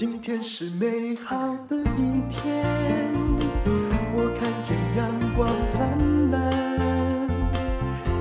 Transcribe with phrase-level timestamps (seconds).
[0.00, 1.36] 今天是美好
[1.68, 2.64] 的一天，
[4.16, 7.28] 我看见阳光灿烂。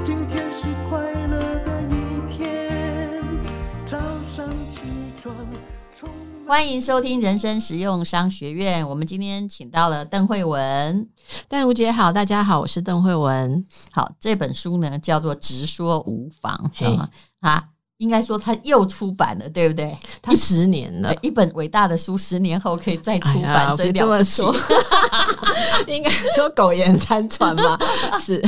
[0.03, 3.23] 今天是快乐的一天，
[3.85, 3.97] 早
[4.35, 4.81] 上起
[5.21, 5.33] 床。
[6.45, 8.85] 欢迎收听人生实用商学院。
[8.85, 11.07] 我们今天请到了邓慧文，
[11.47, 13.65] 淡如姐好，大家好，我是邓慧文。
[13.93, 16.71] 好，这本书呢叫做《直说无妨》
[17.39, 17.69] 啊。
[17.99, 19.95] 应该说他又出版了，对不对？
[20.21, 24.55] 他十年了，一本伟大的书，十年后可以再出版，哎、真这么说，
[25.85, 27.77] 应该说苟延残喘吧？
[28.17, 28.41] 是。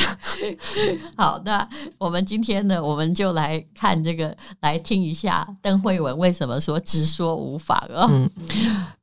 [1.17, 8.07] 好，那我们今天呢，我们就来看这个，来听一下邓惠文为什么说直说无妨啊？
[8.09, 8.29] 嗯，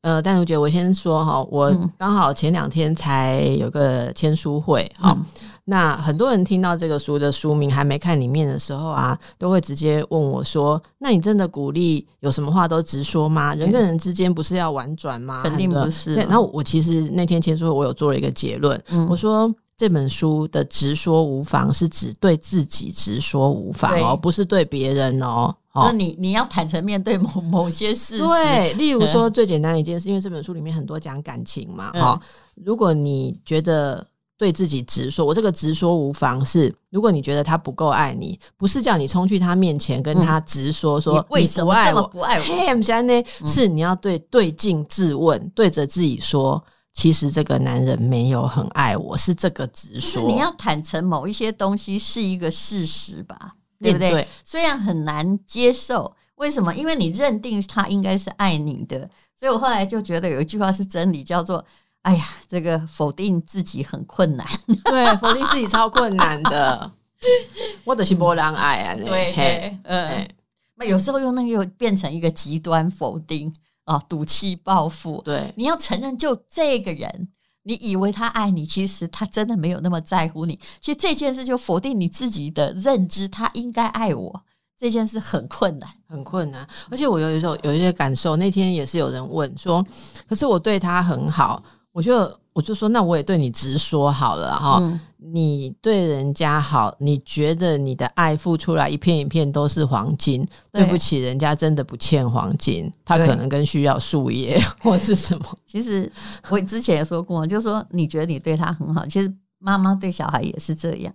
[0.00, 5.24] 呃，淡如姐，我先说哈，我刚好前两天才有个签书会，哈、嗯。
[5.70, 13.54] 那很多人听到这个书的书名还没看里面的时候啊，都会直接问我说：“那你真的鼓励有什么话都直说吗？
[13.54, 16.14] 人跟人之间不是要婉转吗？”肯定不是。
[16.14, 25.54] 对，然后我其实那天签书，我有做了一个结论，嗯、我说这本书的“直说无妨”是指对自己直说无妨哦，不是对别人哦。
[25.74, 34.06] 那你你要坦诚面对某某些事实，对，例如说最简单的一件事，因为这本书里面很多讲感情嘛，哈、嗯，如果你觉得。
[34.38, 42.44] 对自己直说，我这个直说无妨是，如果你觉得他不够爱你，不是叫你冲去他面前跟他直说说、嗯、为什么这么不爱我？
[42.44, 50.22] 嘿，现在呢，是你要对对镜自问，对着自己说，其实这个男人没有很爱我，是这个直说。
[50.22, 54.12] 你要坦诚某一些东西是一个事实吧，对不对？
[54.12, 56.72] 对，虽然很难接受，为什么？
[56.76, 61.64] 因为你认定他应该是爱你的，所以我后来就觉得有一句话是真理，叫做。
[62.02, 64.46] 哎呀，这个否定自己很困难，
[64.84, 66.90] 对，否定自己超困难的。
[67.84, 70.28] 我的是波浪爱啊，对对，嗯，
[70.76, 73.52] 那有时候用那个又变成一个极端否定
[73.84, 75.20] 啊，赌气报复。
[75.24, 77.28] 对，你要承认，就这个人，
[77.64, 80.58] 你以为他爱你，其实他真的没有那么在乎你。
[80.80, 84.42] 其实这件事就否定你自己的认知，他应该爱我，
[84.78, 86.66] 这件事很困难，很困难。
[86.88, 89.84] 而且我有一种有一些感受，那天也是有人问说，
[90.28, 91.60] 可是我对他很好。
[91.98, 92.14] 我就
[92.52, 94.78] 我就说，那我也对你直说好了哈。
[94.80, 100.46] 嗯、你对人家好，你觉得你的爱付出来一片一片都是黄金？
[100.70, 105.44] 对，对不起，人家真的不欠黄金，他可能更需要树叶或是什么。
[105.66, 106.08] 其实
[106.50, 111.12] 我之前也说过，就是说你觉得你对他很好，其实妈妈对小孩也是这样。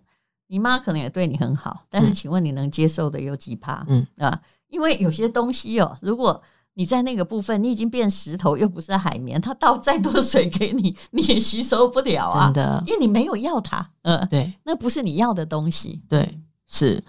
[0.48, 3.86] 你妈可能也对你很好，但是请问你能接受的有几趴？
[3.88, 6.44] 嗯啊，因为有些东西哦，如果
[6.76, 12.46] 你在那个部分，你已经变石头，又不是海绵，它倒再多水给你，你也吸收不了啊！
[12.48, 17.04] 真的，因为你没有要它，嗯，对，那不是你要的东西，对，是，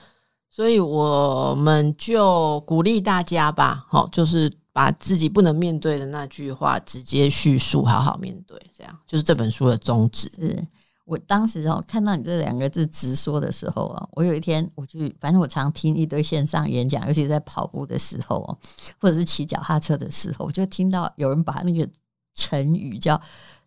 [0.51, 10.31] 所以我们就鼓励大家吧，好，就是把自己不能面对的那句话直接叙述，好好面对，这样就是这本书的宗旨。
[10.37, 10.65] 是。
[11.05, 18.59] 我当时哦看到你这两个字直说的时候啊，我有一天我去，反正我常听一堆线上演讲，尤其在跑步的时候哦，
[18.99, 21.87] 或者是骑脚踏车的时候，我就听到有人把那个
[22.35, 23.21] 成语叫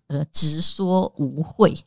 [0.08, 1.78] 呃直说无讳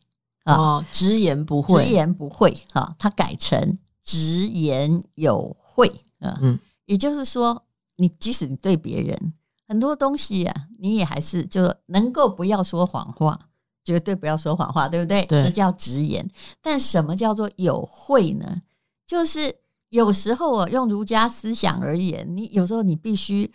[0.45, 5.87] 啊，哦，直言不讳，直言不讳啊，他改成直言有讳
[6.19, 7.65] 啊，嗯，也就是说，
[7.97, 9.33] 你即使你对别人
[9.67, 13.37] 很多东西啊，你也还是就能够不要说谎话。
[13.83, 15.25] 绝对不要说谎话，对不对？
[15.25, 16.27] 对，这叫直言。
[16.61, 18.61] 但什么叫做有讳呢？
[19.07, 19.53] 就是
[19.89, 23.51] 有时候啊，用儒家思想而言，你有时候你必须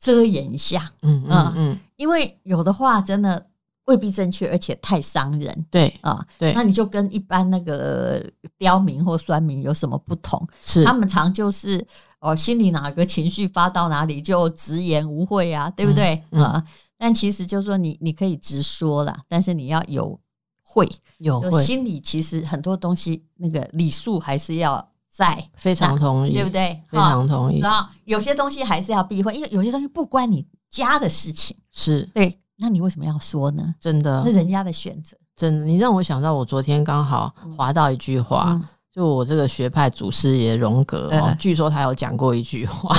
[0.00, 3.46] 遮掩一下，嗯嗯嗯，因为有的话真的
[3.84, 5.66] 未必正确，而且太伤人。
[5.70, 8.22] 对啊，对，那你就跟一般那个
[8.58, 10.44] 刁民或酸民有什么不同？
[10.60, 11.86] 是他们常就是
[12.20, 16.22] 哦，心里哪个情绪发到哪里就直言无讳啊，对不对？
[16.32, 16.42] 嗯。
[16.44, 16.64] 嗯
[16.98, 20.18] 但其实就是说你，你你可以直说啦，但是你要有
[20.62, 20.86] 会
[21.18, 26.82] 有会，心里其实很多东西那个礼数还是要在，非常同意，对不对？
[26.90, 27.60] 非常同意。
[27.60, 32.36] 然后有些东西还是要避讳，因为有些东西不关你家的事情，是对。
[32.56, 33.74] 那你为什么要说呢？
[33.78, 35.64] 真的，那人家的选择，真的。
[35.64, 42.92] 你让我想到，我昨天刚好划到一句话，嗯、就我这个学派祖师爷荣格哦，嗯、据说他有讲过一句话，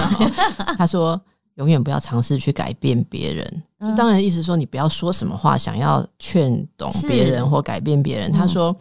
[0.77, 1.19] 他说。
[1.59, 8.31] 永远不要尝试去改变别人，就当然意思说你不要说什么话，想要劝懂别人或改变别人。
[8.31, 8.73] 他说，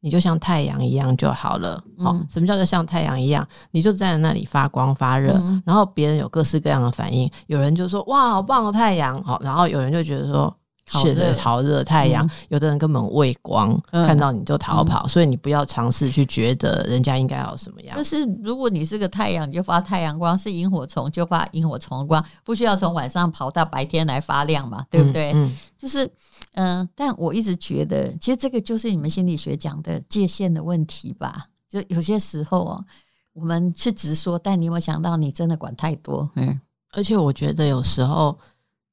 [0.00, 1.80] 你就像太阳一样就好了。
[1.96, 3.46] 好，什么叫做像太阳一样？
[3.70, 7.30] 你就站在那里发光发热，然后别人有各式各样的反应。
[7.46, 9.22] 有人就说哇，好棒的太阳！
[9.22, 10.52] 好，然后有人就觉得说
[11.02, 17.96] 写的好热太阳，有的人根本畏光，看到你就逃跑，所以你不要尝试去觉得人家应该要什么样。
[17.96, 25.34] 就是如果你是个太阳，你就发太阳光；是萤火虫就发萤火虫光，不需要从晚上跑到白天来发亮嘛，对不对？
[25.78, 26.10] 就是
[26.54, 31.46] 嗯，但我一直觉得，其实这个就是你们心理学讲的界限的问题吧。
[31.68, 32.84] 就有些时候哦，
[33.32, 36.30] 我们去直说，但你有没有想到，你真的管太多？
[36.36, 36.60] 嗯，
[36.92, 38.38] 而且我觉得有时候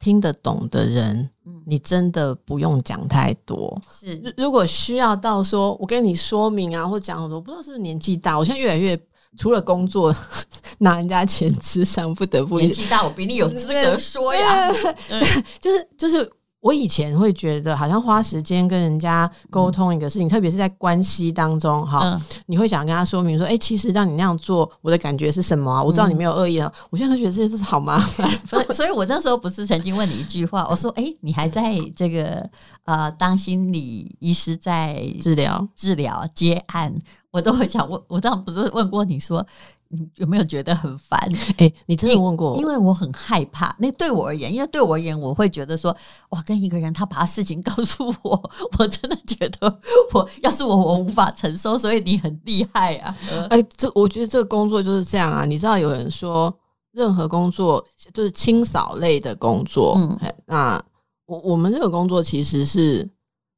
[0.01, 1.29] 听得懂的人，
[1.65, 3.79] 你真的不用讲太多。
[3.89, 8.99] 是，如果需要到说我跟你说明啊，或讲很多，我不知道是不是年纪大，我现在越来越
[9.37, 10.13] 除了工作
[10.79, 14.71] 拿人家钱吃上，不得不年纪大，我比你有资格说呀。
[15.61, 16.29] 就是 就是。
[16.61, 25.81] 我以前会觉得，好像花时间跟人家沟通一个事情，嗯、特别是在关系当中，哈、嗯，你会想跟他说明说，哎、欸，其实让你那样做，我的感觉是什么、啊？
[25.83, 26.71] 我知道你没有恶意啊。
[26.73, 28.29] 嗯、我现在都觉得这些都是好麻烦。
[28.47, 32.47] 所以，所以我那时候不是曾经问你一句话，我说，哎、欸，你还在这个
[32.85, 36.93] 呃当心理医师在治疗治疗接案，
[37.31, 39.45] 我都会想问，我当时不是问过你说。
[39.91, 41.19] 你有没有觉得很烦？
[41.57, 42.57] 哎、欸，你真的问过我？
[42.57, 43.75] 因为我很害怕。
[43.79, 45.95] 那对我而言，因为对我而言，我会觉得说，
[46.29, 49.79] 哇，跟一个人他把事情 告诉我，我真的觉得
[50.13, 51.77] 我要是我，我无法承受。
[51.77, 53.15] 所以你很厉害啊！
[53.49, 55.45] 哎、欸，这我觉得这个工作就是这样啊。
[55.45, 56.53] 你知道有人说，
[56.91, 59.95] 任何工作就是清扫类的工作。
[59.97, 60.81] 嗯，那
[61.25, 63.09] 我我们这个工作其实是。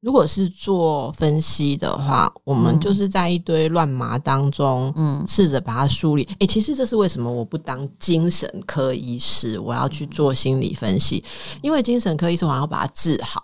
[0.04, 6.24] 如果是做分析的话，我们就是在一堆乱麻当中，嗯，试着把它梳理。
[6.24, 11.24] 诶、欸，其实这是为什么我不当精神科医师，我要去做心理分析，
[11.62, 13.42] 因为精神科医生我要把它治好，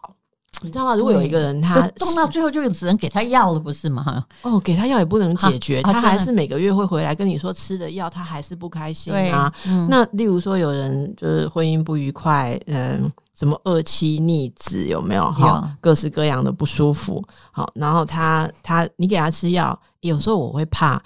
[0.61, 0.95] 你知道吗？
[0.95, 4.25] 如果有一个人他动到最后就只能给他药了，不是吗？
[4.41, 9.53] 哦，给他药也不能解决，他还是每个月会回来跟你说吃的药，他还是不开心啊。
[9.67, 13.11] 嗯、那例如说有人就是婚姻不愉快，嗯。
[13.39, 15.31] 什么二妻逆子有没有？
[15.31, 17.23] 哈，各式各样的不舒服。
[17.53, 21.01] 好，然后他他，你给他吃药，有时候我会怕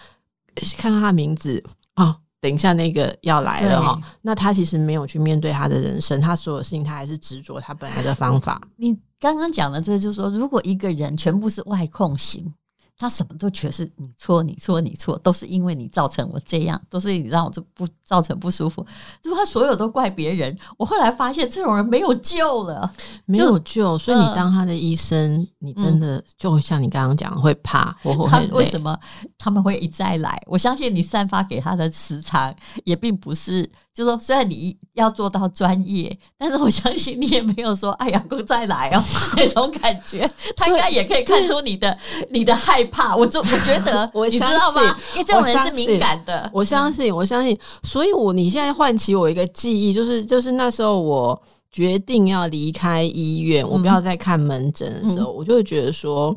[0.76, 1.64] 看到他名字
[1.96, 4.02] 哦，等一下那个要来了哈。
[4.24, 8.60] 那他其实没有去面对他的人生，他所有事情他还是执着他本来的方法。
[8.78, 12.54] 你刚刚讲的这就是说，如果一个人全部是外控型。
[12.96, 18.86] 他什么都觉得是你错，你错，你错，都是因为你造成我这样，都是你让我这不造成不舒服。
[19.24, 22.94] 如果他所有都怪别人，我后来发现这种人没有救了，
[23.26, 23.98] 没有救。
[23.98, 27.98] 所以你当他的医生，呃、你真的就像你刚刚讲，会怕。
[28.04, 28.98] 我会他为什么
[29.40, 30.40] 他们会一再来？
[30.46, 32.56] 我相信你散发给他的磁场
[32.86, 33.70] 也并不是。
[33.94, 39.00] 就说虽然你要做到专业，但是我相信你也没有说“哎呀，哥再来哦”
[39.38, 40.28] 那种感觉。
[40.56, 41.96] 他应该也可以看出你的
[42.32, 43.16] 你的害怕。
[43.16, 44.98] 我就我觉得， 我你知道吗？
[45.14, 46.50] 因为这种人是敏感的。
[46.52, 47.56] 我相信，我相信。
[47.84, 51.40] 所以，我你现在唤起我一个记忆，就是就是那时候我
[51.72, 56.36] 决定要离开医院，我不要再看门诊的时候，我就会觉得说，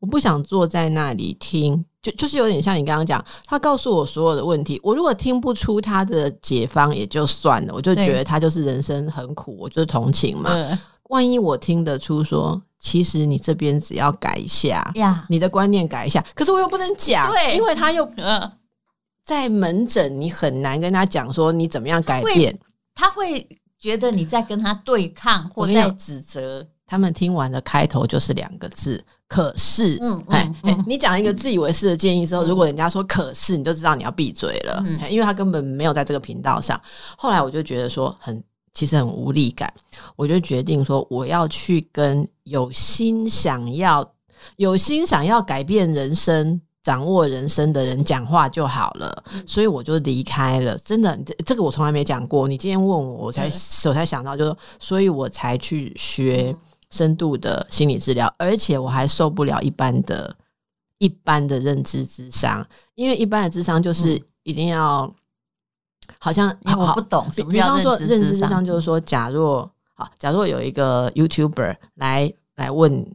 [0.00, 1.86] 我不想坐在那里听。
[2.00, 10.52] 就就是有点像你刚刚讲，他告诉我所有的问题，我如果听不出他的解方也就算了，我就觉得他就是人生很苦，我就是同情嘛。
[10.52, 10.78] 对
[11.10, 18.08] 万一我听得出说，其实你这边只要改一下，呀你的观念改一下，可是我又不能讲，对，因为他又
[19.24, 22.56] 在门诊，你很难跟他讲说你怎么样改变，
[22.94, 23.46] 他会
[23.78, 26.66] 觉得你在跟他对抗或在指责。
[26.86, 29.04] 他们听完的开头就是两个字。
[29.28, 30.50] 可是，嗯，哎，
[30.86, 36.80] 你讲一个自以为是的建议之后，如果人家说可是，你就知道你要闭嘴了，嗯因为他根本没有在这个频道上。
[37.16, 38.42] 后来我就觉得说很，
[38.72, 39.70] 其实很无力感，
[40.16, 44.14] 我就决定说我要去跟有心想要、
[44.56, 49.22] 有心想要改变人生、掌握人生的人讲话就好了。
[49.46, 50.78] 所以我就离开了。
[50.78, 52.48] 真的，这个我从来没讲过。
[52.48, 53.50] 你今天问我，我才
[53.84, 56.56] 我才想到，就所以我才去学。
[56.90, 60.36] 深度的心理治疗，而且我还受不了一般的、
[60.98, 65.14] 一般的认知智商，因为一般的智商就是一定要，嗯、
[66.18, 67.26] 好像我不懂。
[67.34, 73.06] 比比方说，认知智商就是说，假若好，假若有一个 YouTuber 来来问。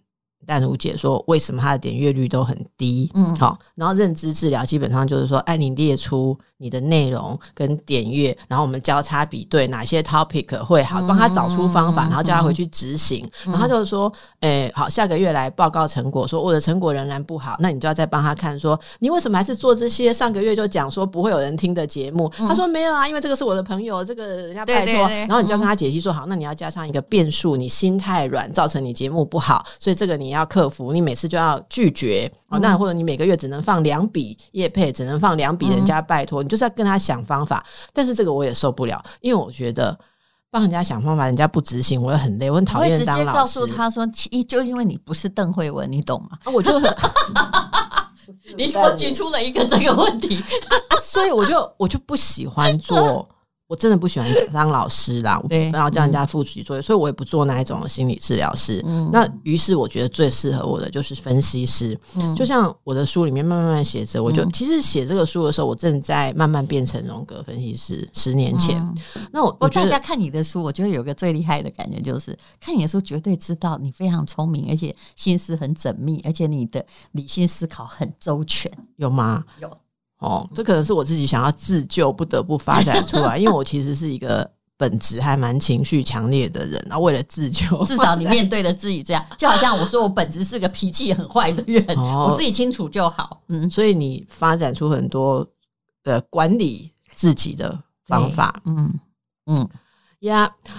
[0.46, 13.24] 淡如姐说：“为什么他的点阅率都很低？”嗯，好，然后认知治疗基本上就是说，哎，你列出你的内容跟点阅，然后我们交叉比对哪些 topic 会好，帮他找出方法，然后叫他回去执行。
[13.46, 22.27] 然后他就是说，哎，好，下个月来报告成果，说我的成果仍然不好，那你就要再帮他看，说你为什么还是做这些上个月就讲说不会有人听的节目？
[22.38, 25.08] 他说没有啊，因为这个是我的朋友，这个人家拜托。
[25.10, 30.34] 然后你就要跟他解析说，好，那你要加上一个变数，你心太软，造成你节目不好，所以这个你。
[30.34, 37.66] 要克服，你每次就要拒绝哦，那或者你每个月只能放两笔业配，只能放两笔人家拜托，你就是要跟他想方法。
[37.92, 39.98] 但是这个我也受不了，因为我觉得
[40.52, 43.54] 帮人家想方法，人家不执行，我也很累，我很讨厌当老师。
[43.56, 44.06] 直接告诉他说，
[44.48, 46.38] 就因为你不是邓慧文，你懂吗？
[46.44, 46.84] 啊、我就很，
[48.56, 53.28] 你怎么举出了一个这个问题，啊、 所以我就我就不喜欢做。
[53.67, 58.84] 我真的不喜欢 当老师啦，我不要叫人家复习作业，所以我也不做那一种心理治疗师。
[58.86, 61.98] 嗯、那于是我觉得最适合我的就是分析师。
[62.15, 68.08] 嗯、就像我的书里面慢慢写着，我就、嗯、其实写这个书的时候，我正在慢慢变成荣格分析师。
[68.13, 68.79] 十年前，
[69.15, 79.43] 嗯、那我我大家看你的书，我觉得有个最厉害的感觉就是看你的书，绝对知道你非常聪明，而且心思很缜密，而且你的理性思考很周全，有吗？
[79.60, 79.72] 有。
[80.24, 83.36] 哦，这可能是我自己想要自救，不得不发展出来。
[83.39, 93.42] 因为我其实是一个本质还蛮情绪强烈的人，然后为了自救， 至少你面对的自己这样， 就好像我说我本质是个脾气很坏的人，哦、我自己清楚就好。
[93.50, 95.46] 嗯，所以你发展出很多
[96.06, 97.77] 呃管理自己的
[98.08, 98.62] 方法。
[98.65, 98.98] 嗯
[99.48, 99.70] 嗯
[100.20, 100.72] 呀，yeah,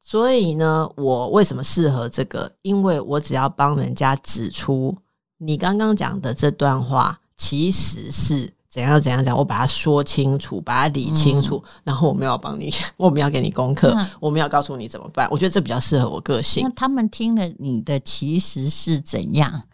[0.00, 2.52] 所以呢，我为什么适合这个？
[2.60, 4.94] 因为我只要帮人家指出
[5.38, 8.52] 你刚刚讲的这段话，其实是。
[8.72, 9.36] 怎样怎样讲？
[9.36, 15.28] 我把它说清楚，把它理清楚，嗯、然后我们要帮你， 我们要给你功课，嗯、我们要告诉你怎么办。
[15.30, 16.64] 我觉得这比较适合我个性。
[16.64, 19.64] 那他们听了你的其实是怎样？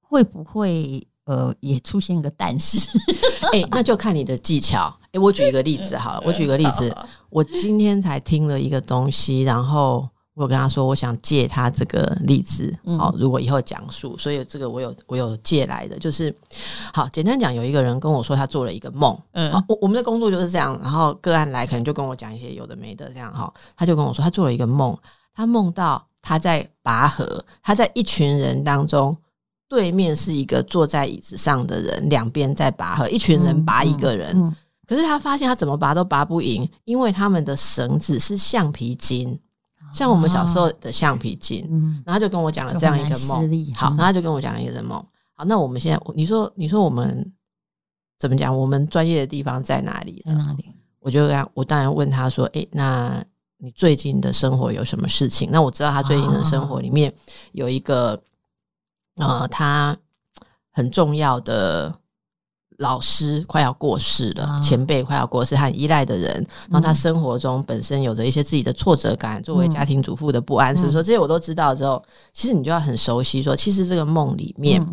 [0.00, 2.88] 会不会呃也出现一个但是？
[3.52, 4.86] 哎、欸，那就看你的技巧。
[5.08, 6.96] 哎、欸，我举一个例子好了，我举个例子，
[7.28, 10.08] 我今天才听了一个东西，然后。
[10.34, 16.34] 我跟他说，我想借他这个例子，好，如果以后讲述，所以这个我有我有借来的，就是
[16.94, 24.96] 好简单讲，有一个人跟我说他做了一个梦，嗯，我我们的工作就是这样，然后个案来可能就跟我讲一些有的没的这样哈，他就跟我说他做了一个梦，
[25.34, 29.14] 他梦到他在拔河，他在一群人当中，
[29.68, 39.38] 对面是一个坐在椅子上的人，两边在拔河，一群人拔一个人，可是他发现他怎么拔都拔不赢，因为他们的绳子是橡皮筋。
[39.92, 44.98] 像我们小时候的橡皮筋，嗯，然后他就跟我讲了这样一个梦，好，然后他就跟我讲了一个梦，
[45.34, 47.32] 好，那我们现在，你说，你说我们
[48.18, 48.56] 怎么讲？
[48.56, 50.22] 我们专业的地方在哪里？
[50.24, 50.64] 在哪里？
[51.00, 53.24] 我就让我当然问他说，诶，那
[53.58, 55.48] 你最近的生活有什么事情？
[55.50, 57.12] 那我知道他最近的生活里面
[57.52, 58.20] 有一个，
[59.16, 59.96] 呃，他
[60.70, 62.01] 很重要的。
[62.82, 72.02] 老师快要过世了，啊、前辈快要过世，他很依赖的人，然后他生活中本身有着一些自己的挫折感，嗯、作为家庭主妇的不安，是说这些我都知道之后，
[72.34, 74.86] 其实你就要很熟悉说，其实这个梦里面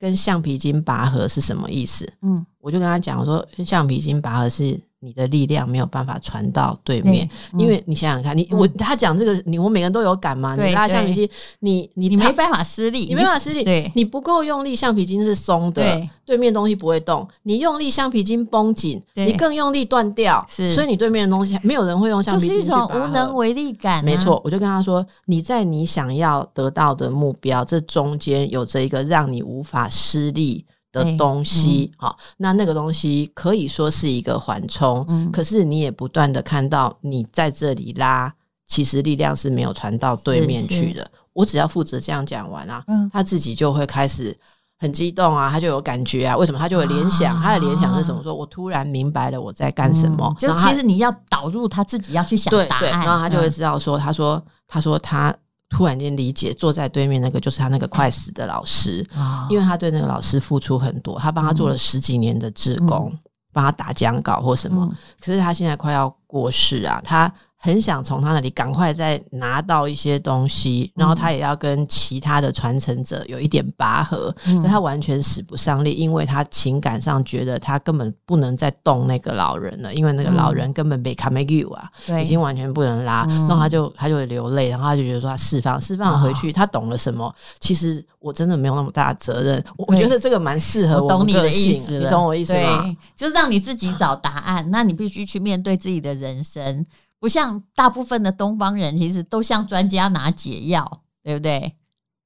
[0.00, 2.12] 跟橡皮筋拔河是什么意思？
[2.22, 4.80] 嗯，我就跟他讲，我说橡皮筋拔河是。
[5.06, 10.56] 你的力量没有办法传到对面，嗯、因为你想想看，你我他讲这个，你我每个人都有感嘛？
[10.56, 11.28] 你拉橡皮筋，
[11.60, 17.26] 你你你没办法施力，你没办法施力，对，你不够用力，橡皮筋是松的，对，对面东西不会动。
[17.44, 24.02] 你用力，橡皮筋绷紧，你更用力断掉，是，所以你对面的东西没有人会用橡皮筋，就是一种无能为力感、啊。
[24.02, 30.64] 没错，我就跟他说，你在你想要得到的目标这中间有着一个让你无法施力。
[30.96, 38.32] 的东西，好、嗯，那那个东西可以说是一个缓冲，嗯、可是你也不断的看到你在这里拉，
[38.66, 41.08] 其实力量是没有传到对面去的。
[41.34, 44.34] 我只要负责这样讲完啊，嗯、他自己就会开始
[44.78, 46.36] 很激动啊，他就有感觉啊。
[46.36, 47.36] 为什么他就会联想？
[47.36, 48.22] 啊、他的联想是什么？
[48.22, 50.26] 说我突然明白了我在干什么。
[50.26, 55.34] 嗯、就其实你要导入他自己要去想答案，对对，然后他就会知道说，他说，他说他。
[55.68, 63.12] 突然间理解，坐在对面那个就是他那个快死的老师，哦、因为他对那个老师付出很多，他帮他做了十几年的志工，
[63.52, 67.32] 帮、嗯、他打讲稿或什么，嗯、可是他现在快要过世啊，他。
[67.58, 87.34] 很想从他那里赶快再拿到一些东西，然后他也要跟其他的传承者有一点拔河，但、嗯、他完全使不上力，因为他情感上觉得他根本不能再动那个老人了，因为那个老人根本被卡梅 u 啊，对已经完全不能拉，然后他就他就会流泪，然后他就觉得说他释放释放回去，哦、他懂了什么？
[87.58, 92.82] 其实我真的没有那么大的责任，我觉得这个蛮适合我，我懂你的意思，你懂我意思吗？
[92.84, 96.84] 对，就是让你自己找答案，那你必须去面对自己的人生。
[97.18, 101.74] 不像大部分的东方人，其实都像专家拿解药，对不对？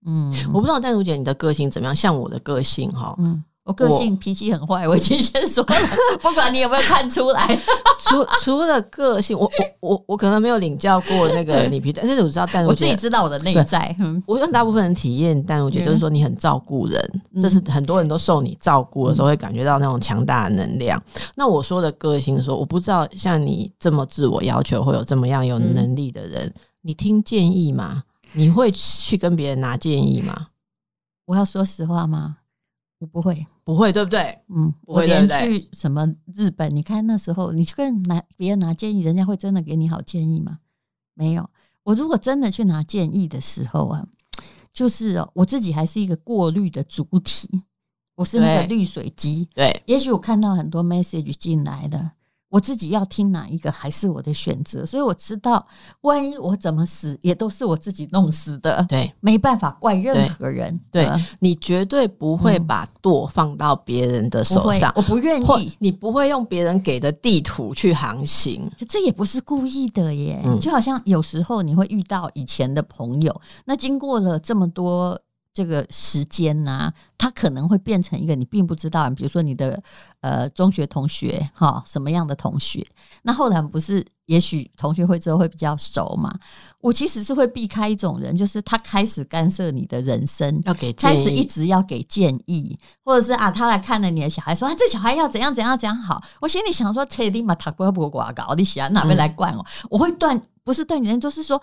[0.06, 3.44] 嗯，我不知道淡如姐你的个性怎么样，像我的个性哈，嗯。
[3.64, 5.76] 我个性脾气很坏，我，已经先说了，
[6.20, 7.58] 不管你有没有看出来。
[8.08, 9.48] 除除了个性，我
[9.80, 13.94] 我我我可能没有领教过那个你皮，但是我知道淡如姐，我自己知道我的内在。
[14.26, 21.00] 我跟大部分人体验但我觉得就是说你很照顾人，嗯、这是很多人都受你照顾的时候会感觉到那种强大的能量。
[21.14, 28.02] 嗯、那我说的个性说，我不知道像你这么自我要求，会有这么样有能力的人，嗯、你听建议吗？
[28.32, 30.46] 你会去跟别人拿建议吗？
[31.26, 32.38] 我要说实话吗？
[33.00, 34.38] 我不会，不会，对不对？
[34.48, 40.58] 嗯，不会，我连去什么日本，你看那时候，你去跟拿别人拿建议，人家会真的给你好建议吗？
[41.14, 41.48] 没有。
[41.82, 44.06] 我如果真的去拿建议的时候啊，
[44.70, 47.64] 就是哦，我自己还是一个过滤的主体，
[48.16, 49.48] 我是那个滤水机。
[49.54, 52.12] 对，也许我看到很多 message 进来的。
[52.50, 55.64] 我自己要听哪一个还是我的选择，所以我知道，
[56.00, 58.84] 万一我怎么死，也都是我自己弄死的。
[58.88, 60.78] 对，没办法怪任何人。
[60.90, 65.72] 对，对你绝对不会把舵放到别人的手上，嗯、我不愿意。
[65.78, 70.42] 你不会用别人给的地图去航行，这也不是故意的耶。
[70.44, 75.20] 嗯、就好像有时候你会遇到以前的朋友，那经过了这么多。
[75.60, 79.82] 这个时间呐、啊，他可能会变成一个你并不知道，比如说你的
[80.22, 82.82] 呃中学同学哈，什么样的同学？
[83.24, 86.34] 那后来不是，也许同学会之后会比较熟嘛。
[86.80, 96.24] 我其实是会避开一种人，就是他开始干涉你的人生，要给建议，开始一直要给建议，或者是啊，他来看了你的小孩，说啊，这小孩要怎样怎样怎样好。
[96.40, 99.60] 我心里想说，切你妈他不不呱搞，你喜欢哪边来管我？
[99.60, 101.60] 嗯、我会断，不是断人，就是说。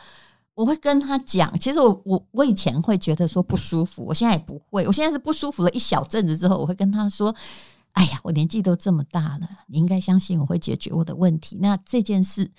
[0.57, 4.87] 我会跟他讲，其实我我我以前会觉得说不舒服，我现在也不会。
[4.87, 7.33] 我现在是不舒服了一小阵子之后，我会跟他说
[7.93, 11.59] ：“哎呀，我年纪都这么大了，你应该相信我会解决我的问题。
[11.61, 12.49] 那这件事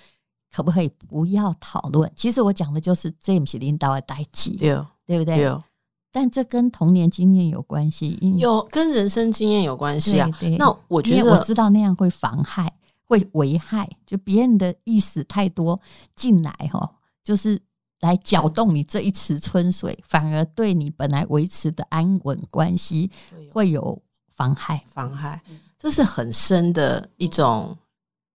[0.49, 2.09] 可不可以不要讨论？
[2.15, 5.35] 其实我讲的就是这不是领导的代际，对，对不对？
[5.35, 5.63] 对。
[6.09, 10.29] 但这跟童年经验有关系，有跟人生经验有关系啊。
[10.39, 15.77] 对对，那我觉得我知道那样会妨害，会危害，就别人的意思太多
[16.15, 16.91] 进来哈，
[17.21, 17.61] 就是。
[18.01, 23.11] 来搅动你这一池春水，反而对你本来维持的安稳关系
[23.51, 24.01] 会有
[24.35, 24.83] 妨害。
[24.91, 25.41] 妨害，
[25.77, 27.77] 这是很深的一种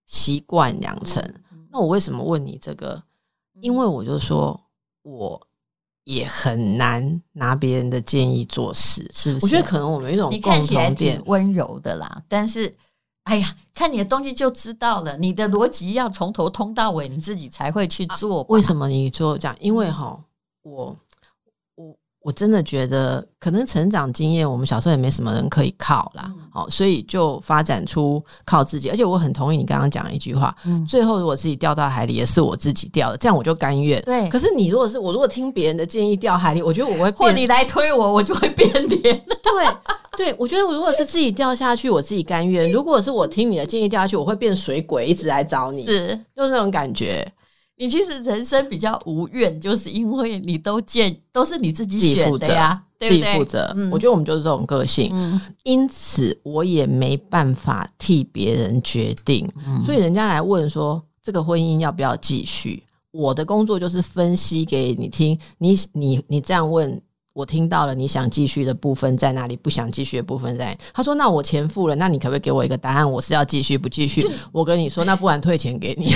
[0.07, 1.23] 习惯养成。
[1.71, 3.03] 那我为什么问你这个？
[3.61, 4.61] 因为我就说，
[5.03, 5.49] 我
[6.05, 9.47] 也很难拿别人的建议做事，是不是？
[9.47, 12.75] 我觉得可能我们有一种共同点，温柔的啦，但是。
[13.25, 15.17] 哎呀，看你的东西就知道了。
[15.19, 18.43] 你的逻辑要从头通到尾，你自己才会去做。
[18.43, 19.57] 啊，为什么你做这样？
[19.61, 20.19] 因为哈，
[20.63, 20.97] 我
[22.25, 26.33] 我我真的觉得，可能成长经验，我们小时候也没什么人可以靠啦。
[26.51, 28.89] 好，所以就发展出靠自己。
[28.89, 34.01] 而且我很同意你刚刚讲的一句话，嗯，最后如果自己掉到海里，也是我自己掉的，这样我就甘愿。
[34.05, 34.27] 对。
[34.31, 37.15] 可是你如果是我，如果听别人的建议掉海里，我觉得我会变。
[37.15, 39.01] 或你来推我，我就会变脸。
[39.45, 39.69] 对。
[40.17, 47.31] 对，我觉得我如果是自己掉下去，我自己甘愿；如果是我听你的建议掉下去，我会变水鬼，一直来找你，是，就是那种感觉。
[47.77, 53.67] 你其实人生比较无怨，就是因为你都见都是你自己选的呀，自己负责。
[53.75, 59.51] 对对，我觉得我们就是这种个性，嗯，因此我也没办法替别人决定。
[59.67, 65.39] 嗯，所以人家来问说这个婚姻要不要继续，我的工作就是分析给你听。
[65.59, 67.01] 你你你这样问。
[67.35, 69.57] 我听到了，你想继续的部分在哪里？
[69.57, 70.79] 不想继续的部分在？
[70.93, 73.11] 他说：“那我钱付了，那你可不可以给我一个答案？
[73.11, 76.15] 我是要继续不继续？”我跟你说，那不然退钱给你。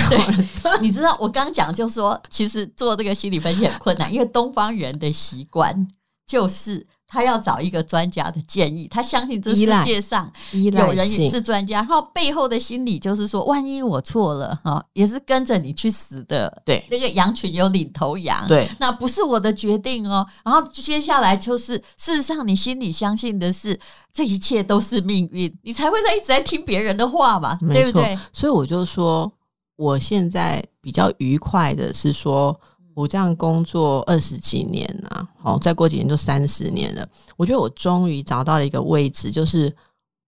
[0.81, 5.87] 你知道我刚讲就说，其实做这个心理分析很困难，因为东方人的习惯
[6.25, 6.85] 就是。
[7.09, 16.61] 他要找一个专家的建议，他相信这世界上有人也是专家，然后背后的心理就是说，万一我错了哈，也是跟着你去死的。
[16.63, 20.23] 对，那个羊群有领头羊，对，那不是我的决定哦。
[20.45, 23.79] 然后接下来就是，事实上你心里相信的是，
[24.13, 28.15] 这一切都是命运，你才会在一直在听别人的话嘛，对不对？
[28.31, 29.31] 所以我就说，
[29.77, 32.59] 我现在比较愉快的是说。
[32.95, 37.07] 我这样工作二十几年了，好，再过几年就三十年了。
[37.37, 39.73] 我觉得我终于找到了一个位置，就是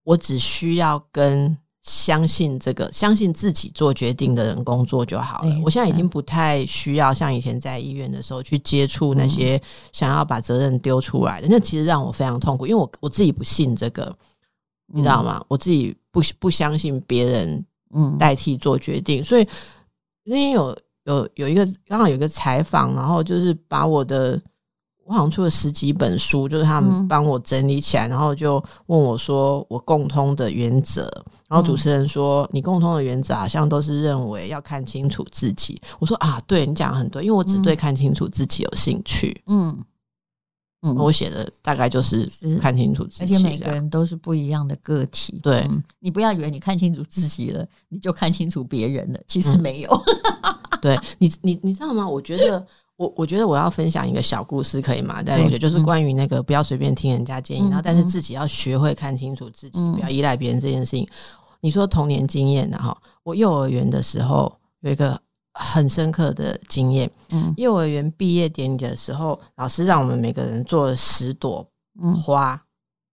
[0.03, 5.53] 我只需要跟相信这个、相信自己做决定的人工作就好了。
[5.65, 14.15] 我现在已经不太需要像以前在医院的时候去接触那些想要把责任丢出来的，那其实让我非常痛苦，因为我我自己不信这个，
[14.93, 15.43] 你知道吗？
[15.49, 19.45] 我自己不不相信别人嗯代替做决定，所以
[20.23, 20.77] 那天有。
[21.05, 24.39] 有有一个刚好有一个采访，然后就是把我的
[25.05, 31.11] 我好像出了十几本书，就是他们帮我整理起来，然后就问我说我共通的原则，
[31.49, 35.81] 然后主持人说你共通的原则好像都是认为要看清楚自己。
[35.99, 39.43] 我说啊，对你讲很对，因为我只对看清楚自己有兴趣。
[39.47, 39.77] 嗯
[40.83, 42.27] 嗯，我写的大概就是
[42.59, 45.39] 看清楚自己，而且每个人都是不一样的个体。
[45.43, 45.67] 对，
[45.99, 50.03] 你不要以为你看清楚自己了，你就看清楚别人了，其实没有。
[50.81, 52.09] 对你，你你知道吗？
[52.09, 52.65] 我觉得
[52.95, 55.21] 我我觉得我要分享一个小故事，可以吗？
[55.23, 61.07] 但我觉得就是关于那个不要随便听人家建议，然后但是自己要学会看清楚自己，不要依赖别人这件事情。
[61.59, 65.21] 你说童年经验的哈，我幼儿园的时候有一个
[65.53, 67.09] 很深刻的经验。
[67.31, 71.65] 嗯，幼儿园毕业典礼的时候，老师让我们每个人做十朵
[72.23, 72.61] 花，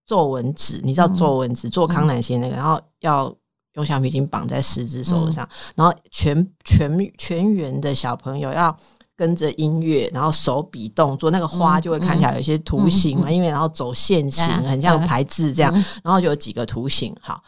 [0.07, 3.35] 皱纹纸，你知道皱纹纸做康乃馨那个，然后要。
[3.75, 8.77] 用橡皮筋绑在十只手上，嗯、然后全全全员的小朋友要
[9.15, 17.15] 跟着音乐，然后手比动作，那个花就会看起来有一些图形嘛，嗯嗯、因为然后走线型，嗯、 很像排字这样，嗯、然后就有几个图形。
[17.21, 17.41] 好，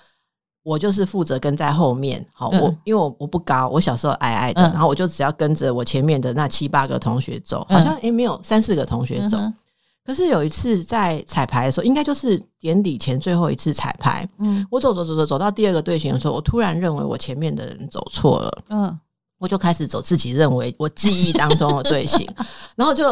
[0.63, 2.25] 我就是负责跟在后面。
[2.33, 9.37] 好，我、嗯、因为我我不高，我小时候矮矮的，嗯、然后我就只要跟着我前面的那七八个同学走，好像也没有三四个同学走。
[9.39, 9.55] 嗯
[10.03, 14.27] 可是有一次在彩排的时候，应该就是典礼前最后一次彩排。
[14.39, 18.63] 嗯，我走走走走走到第二个队形的时候，我突然认为我前面的人走错了。
[18.71, 18.99] 嗯，
[19.39, 22.27] 我就开始走自己认为我记忆当中的队形，
[22.75, 23.05] 然后就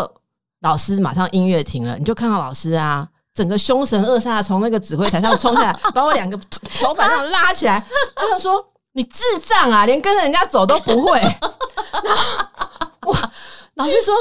[0.62, 3.06] 老师马上音乐停了，你就看到老师啊，
[3.38, 6.36] 整个凶神恶煞从那个指挥台上冲下来， 把我两个
[6.80, 7.80] 头发上拉起来，
[8.16, 11.20] 他就说：“你智障啊，连跟着人家走都不会。”
[12.02, 12.48] 然后
[13.12, 13.30] 哇，
[13.74, 14.12] 老师说。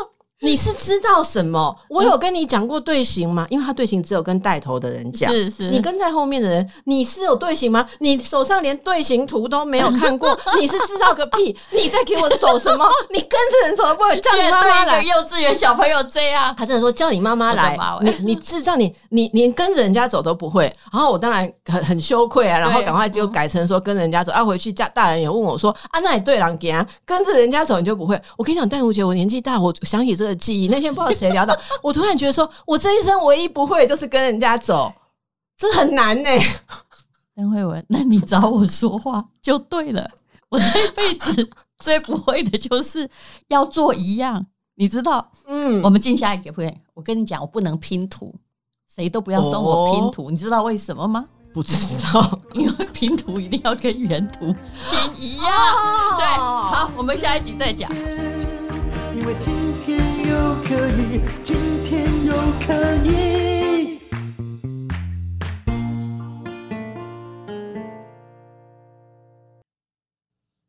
[0.41, 1.75] 你是知道什么？
[1.89, 3.47] 我有跟你讲过队形吗？
[3.49, 5.31] 因为他队形只有跟带头的人讲。
[5.31, 7.87] 是是，你跟在后面的人，你是有队形吗？
[7.99, 11.57] 你手上连队形图都没有看过， 你是知道个屁？
[11.71, 12.87] 你在给我走什么？
[13.09, 15.01] 你跟着人走不会叫你妈妈来？
[15.01, 17.75] 幼稚园小朋友这样，他真的说叫你妈妈来。
[18.01, 20.71] 你你智障，你你连跟着人家走都不会。
[20.91, 24.31] 然后我当然很很羞愧啊，然后赶快就改成说跟人家走。
[24.31, 28.21] 啊，回去家大人也问我说啊，那你对狼给啊，跟着人家走你就不会。
[28.37, 30.35] 我跟你讲，但我觉得我年纪大，我想起这个。
[30.35, 34.93] 记忆那天不知道谁聊到，我突然觉得说，我这一生唯一不会就是跟人家走，
[35.57, 36.59] 这很难呢、欸。
[37.35, 40.09] 邓慧文，那你找我说话就对了。
[40.49, 43.09] 我这辈子最不会的就是
[43.49, 45.31] 要做一样，你知道？
[45.45, 48.33] 嗯，我们进下一个会，我跟你讲，我不能拼图，
[48.87, 51.25] 谁都不要送我拼图，哦、你知道为什么吗？
[51.53, 51.73] 不知
[52.05, 54.53] 道，因为拼图一定要跟原图
[54.89, 55.45] 拼一样。
[55.47, 57.91] 哦、对，好，我们下一集再讲。
[59.15, 59.56] 又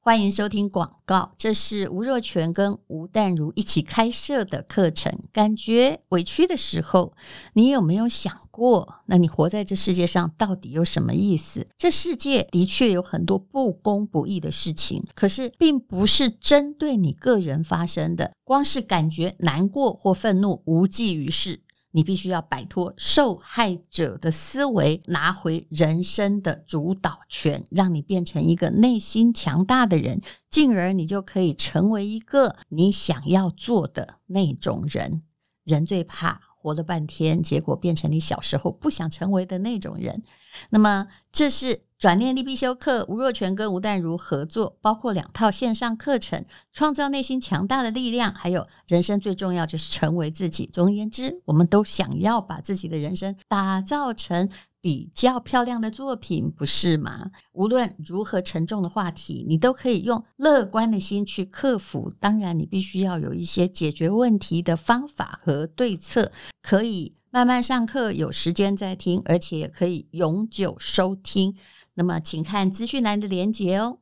[0.08, 5.12] 欢迎收听广告，这是吴若权跟吴淡如一起开设的课程。
[5.30, 7.12] 感觉委屈的时候，
[7.52, 11.66] 你有没有想过，那你活在这世界上到底有什么意思？
[11.76, 18.32] 这世界的确有很多不公不义的事情，可是并不是针对你个人发生的。
[18.44, 21.60] 光是感觉难过或愤怒无济于事。
[21.98, 35.24] 你必须要摆脱受害者的思维，拿回人生的主导权，让你变成一个内心强大的人，进而你就可以成为一个你想要做的那种人。
[35.64, 40.22] 人最怕活了半天，结果变成你小时候不想成为的那种人。
[40.70, 41.87] 那么，这是。
[41.98, 50.70] 转念力必修课，吴若权跟吴淡如合作，包括两套线上课程，创造内心强大的力量，还有人生最重要就是成为自己。
[50.72, 54.48] 总而言之，我们都想要把自己的人生打造成
[54.80, 57.32] 比较漂亮的作品，不是吗？
[57.52, 62.08] 无论如何沉重的话题，你都可以用乐观的心去克服。
[62.20, 66.30] 当然，你必须要有一些解决问题的方法和对策，
[66.62, 71.54] 可以慢慢上课，有时间再听，而且可以永久收听。
[71.94, 73.98] 那么，请看资讯栏的连接哦。